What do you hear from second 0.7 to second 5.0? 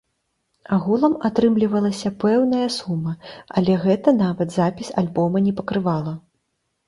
Агулам атрымлівалася пэўная сума, але гэта нават запіс